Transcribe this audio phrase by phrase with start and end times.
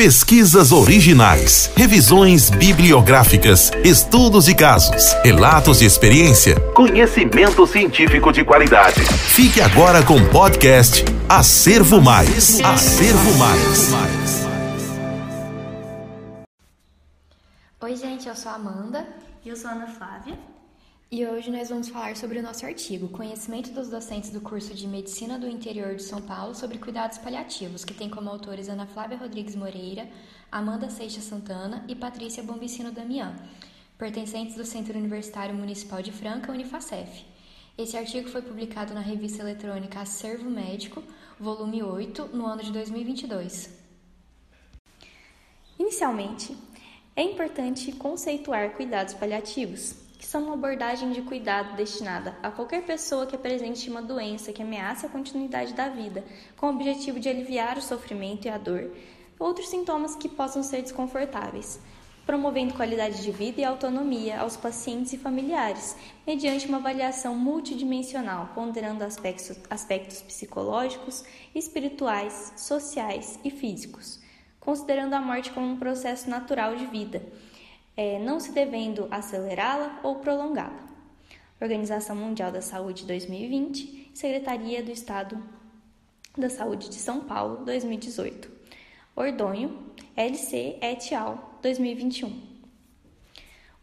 [0.00, 9.00] Pesquisas originais, revisões bibliográficas, estudos de casos, relatos de experiência, conhecimento científico de qualidade.
[9.00, 12.60] Fique agora com o podcast Acervo Mais.
[12.60, 14.46] Acervo Mais.
[17.80, 19.04] Oi, gente, eu sou a Amanda.
[19.44, 20.38] E eu sou a Ana Flávia.
[21.10, 24.86] E hoje nós vamos falar sobre o nosso artigo Conhecimento dos docentes do curso de
[24.86, 29.16] Medicina do Interior de São Paulo sobre cuidados paliativos, que tem como autores Ana Flávia
[29.16, 30.06] Rodrigues Moreira,
[30.52, 33.34] Amanda Seixas Santana e Patrícia Bombicino Damião,
[33.96, 37.24] pertencentes do Centro Universitário Municipal de Franca, Unifacef.
[37.78, 41.02] Esse artigo foi publicado na revista eletrônica Acervo Médico,
[41.40, 43.70] volume 8, no ano de 2022.
[45.78, 46.54] Inicialmente,
[47.16, 53.24] é importante conceituar cuidados paliativos, que são uma abordagem de cuidado destinada a qualquer pessoa
[53.24, 56.24] que apresente uma doença que ameace a continuidade da vida,
[56.56, 58.90] com o objetivo de aliviar o sofrimento e a dor,
[59.38, 61.80] outros sintomas que possam ser desconfortáveis,
[62.26, 69.04] promovendo qualidade de vida e autonomia aos pacientes e familiares, mediante uma avaliação multidimensional, ponderando
[69.04, 74.20] aspectos, aspectos psicológicos, espirituais, sociais e físicos,
[74.58, 77.22] considerando a morte como um processo natural de vida
[77.98, 80.86] é, não se devendo acelerá-la ou prolongá-la.
[81.60, 85.42] Organização Mundial da Saúde 2020, Secretaria do Estado
[86.36, 88.48] da Saúde de São Paulo 2018.
[89.16, 91.58] Ordonho, LC et al.
[91.60, 92.40] 2021.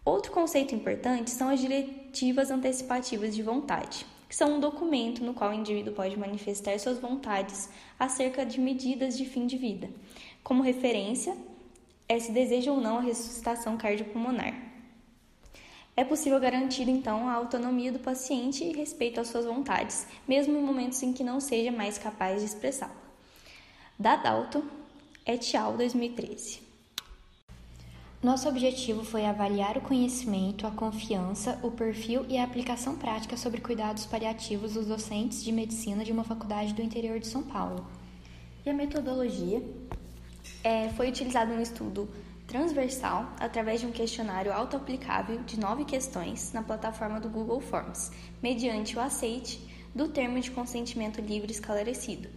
[0.06, 5.50] Outro conceito importante são as diretivas antecipativas de vontade, que são um documento no qual
[5.50, 9.90] o indivíduo pode manifestar suas vontades acerca de medidas de fim de vida.
[10.42, 11.36] Como referência,
[12.08, 14.54] é se deseja ou não a ressuscitação cardiopulmonar.
[15.98, 20.62] É possível garantir, então, a autonomia do paciente e respeito às suas vontades, mesmo em
[20.62, 22.94] momentos em que não seja mais capaz de expressá-la.
[23.98, 24.62] Dadalto
[25.26, 25.78] et al.
[25.78, 26.66] 2013.
[28.22, 33.62] Nosso objetivo foi avaliar o conhecimento, a confiança, o perfil e a aplicação prática sobre
[33.62, 37.88] cuidados paliativos dos docentes de medicina de uma faculdade do interior de São Paulo.
[38.66, 39.64] E a metodologia
[40.66, 42.10] é, foi utilizado um estudo
[42.48, 48.12] transversal através de um questionário autoaplicável de nove questões na plataforma do Google Forms,
[48.42, 49.62] mediante o aceite
[49.94, 52.28] do termo de consentimento livre esclarecido,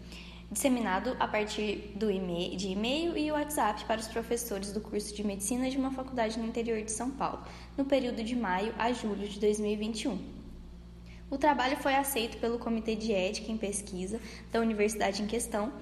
[0.50, 5.25] disseminado a partir do e de e-mail e WhatsApp para os professores do curso de
[5.25, 7.43] medicina de uma faculdade no interior de São Paulo,
[7.78, 10.19] no período de maio a julho de 2021.
[11.31, 14.21] O trabalho foi aceito pelo Comitê de Ética em Pesquisa
[14.53, 15.72] da universidade em questão,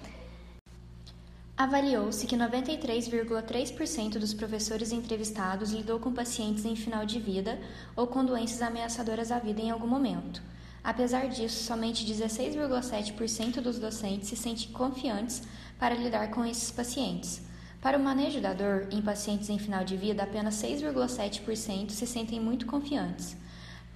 [1.57, 7.59] Avaliou-se que 93,3% dos professores entrevistados lidou com pacientes em final de vida
[7.97, 10.43] ou com doenças ameaçadoras à vida em algum momento.
[10.85, 15.45] Apesar disso, somente 16,7% dos docentes se sentem confiantes
[15.79, 17.41] para lidar com esses pacientes.
[17.81, 22.39] Para o manejo da dor em pacientes em final de vida, apenas 6,7% se sentem
[22.39, 23.35] muito confiantes.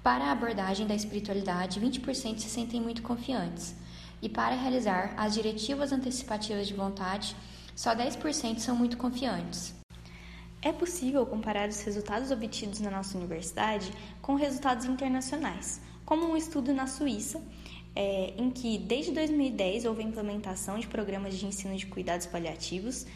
[0.02, 3.74] Para a abordagem da espiritualidade, 20% se sentem muito confiantes.
[4.22, 7.34] E para realizar as diretivas antecipativas de vontade,
[7.74, 9.74] só 10% são muito confiantes.
[10.62, 16.74] É possível comparar os resultados obtidos na nossa universidade com resultados internacionais, como um estudo
[16.74, 17.40] na Suíça,
[17.96, 23.06] é, em que desde 2010 houve a implementação de programas de ensino de cuidados paliativos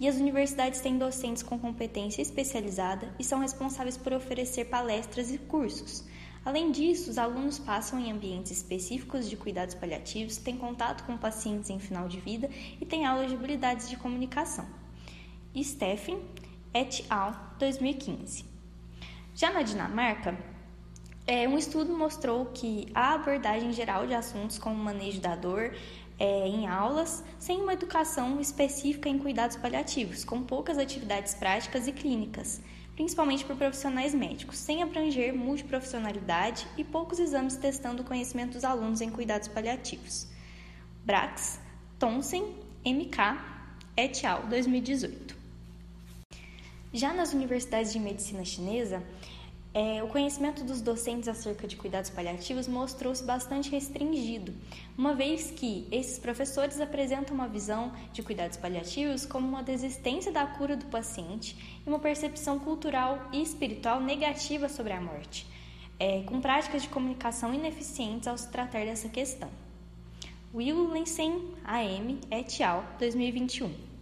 [0.00, 5.38] e as universidades têm docentes com competência especializada e são responsáveis por oferecer palestras e
[5.38, 6.04] cursos.
[6.44, 11.70] Além disso, os alunos passam em ambientes específicos de cuidados paliativos, têm contato com pacientes
[11.70, 14.66] em final de vida e têm aulas de habilidades de comunicação.
[15.56, 16.20] Steffen
[16.74, 17.54] et al.
[17.58, 18.44] 2015.
[19.34, 20.38] Já na Dinamarca,
[21.26, 25.74] é, um estudo mostrou que a abordagem geral de assuntos como manejo da dor
[26.18, 31.92] é, em aulas, sem uma educação específica em cuidados paliativos, com poucas atividades práticas e
[31.92, 32.60] clínicas
[32.94, 39.00] principalmente por profissionais médicos, sem abranger multiprofissionalidade e poucos exames testando o conhecimento dos alunos
[39.00, 40.26] em cuidados paliativos.
[41.04, 41.60] Brax,
[41.98, 42.54] Thomsen,
[42.84, 43.18] MK,
[43.96, 45.36] et al., 2018.
[46.92, 49.02] Já nas universidades de medicina chinesa,
[49.74, 54.54] é, o conhecimento dos docentes acerca de cuidados paliativos mostrou-se bastante restringido,
[54.96, 60.46] uma vez que esses professores apresentam uma visão de cuidados paliativos como uma desistência da
[60.46, 65.44] cura do paciente e uma percepção cultural e espiritual negativa sobre a morte,
[65.98, 69.50] é, com práticas de comunicação ineficientes ao se tratar dessa questão.
[70.54, 73.93] Willensen, AM, et al., 2021.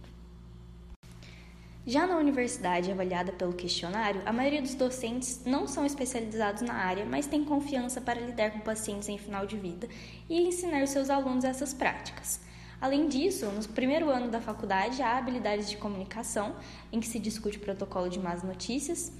[1.85, 7.05] Já na universidade avaliada pelo questionário, a maioria dos docentes não são especializados na área,
[7.05, 9.89] mas têm confiança para lidar com pacientes em final de vida
[10.29, 12.39] e ensinar seus alunos essas práticas.
[12.79, 16.55] Além disso, no primeiro ano da faculdade há habilidades de comunicação,
[16.89, 19.11] em que se discute o protocolo de más notícias,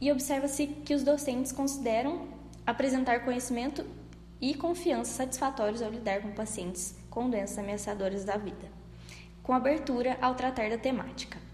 [0.00, 2.26] e observa-se que os docentes consideram
[2.66, 3.86] apresentar conhecimento
[4.40, 8.68] e confiança satisfatórios ao lidar com pacientes com doenças ameaçadoras da vida,
[9.44, 11.49] com abertura ao tratar da temática.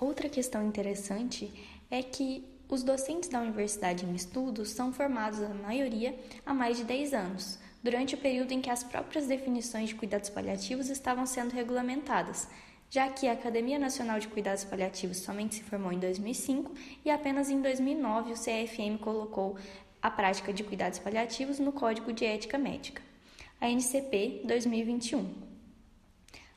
[0.00, 1.52] Outra questão interessante
[1.90, 6.84] é que os docentes da universidade em estudos são formados, a maioria, há mais de
[6.84, 11.52] 10 anos, durante o período em que as próprias definições de cuidados paliativos estavam sendo
[11.52, 12.48] regulamentadas,
[12.88, 16.72] já que a Academia Nacional de Cuidados Paliativos somente se formou em 2005
[17.04, 19.56] e apenas em 2009 o CFM colocou
[20.00, 23.02] a prática de cuidados paliativos no Código de Ética Médica,
[23.60, 25.49] a NCP 2021.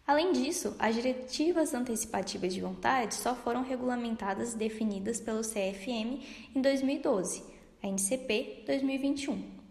[0.05, 6.21] Além disso, as diretivas antecipativas de vontade só foram regulamentadas e definidas pelo CFM
[6.53, 7.41] em 2012,
[7.81, 9.63] a NCP 2021.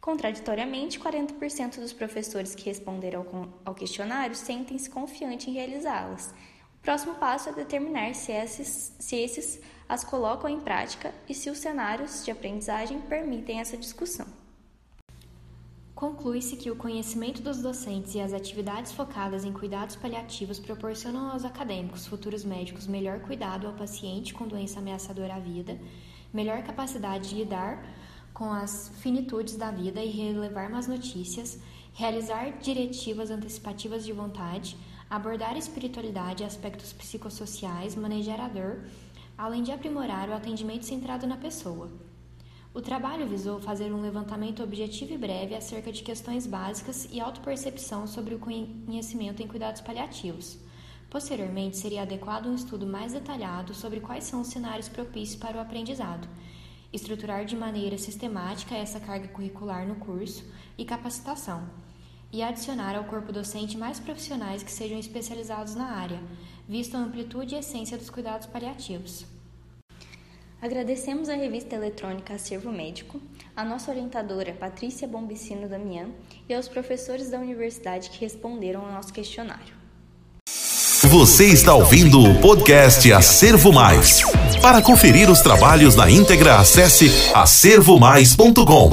[0.00, 6.34] Contraditoriamente, 40% dos professores que responderam ao questionário sentem-se confiantes em realizá-las.
[6.78, 11.50] O próximo passo é determinar se esses, se esses as colocam em prática e se
[11.50, 14.39] os cenários de aprendizagem permitem essa discussão.
[16.00, 21.44] Conclui-se que o conhecimento dos docentes e as atividades focadas em cuidados paliativos proporcionam aos
[21.44, 25.78] acadêmicos futuros médicos melhor cuidado ao paciente com doença ameaçadora à vida,
[26.32, 27.84] melhor capacidade de lidar
[28.32, 31.60] com as finitudes da vida e relevar más notícias,
[31.92, 34.78] realizar diretivas antecipativas de vontade,
[35.10, 38.86] abordar espiritualidade e aspectos psicossociais, manejar a dor,
[39.36, 41.90] além de aprimorar o atendimento centrado na pessoa.
[42.72, 48.06] O trabalho visou fazer um levantamento objetivo e breve acerca de questões básicas e autopercepção
[48.06, 50.56] sobre o conhecimento em cuidados paliativos.
[51.10, 55.60] Posteriormente, seria adequado um estudo mais detalhado sobre quais são os cenários propícios para o
[55.60, 56.28] aprendizado,
[56.92, 60.44] estruturar de maneira sistemática essa carga curricular no curso
[60.78, 61.68] e capacitação,
[62.32, 66.22] e adicionar ao corpo docente mais profissionais que sejam especializados na área,
[66.68, 69.39] visto a amplitude e essência dos cuidados paliativos.
[70.62, 73.18] Agradecemos à revista eletrônica Acervo Médico,
[73.56, 76.10] à nossa orientadora Patrícia Bombicino Damian
[76.46, 79.80] e aos professores da universidade que responderam ao nosso questionário.
[81.02, 84.20] Você está ouvindo o podcast Acervo Mais.
[84.60, 88.90] Para conferir os trabalhos na íntegra, acesse acervomais.com.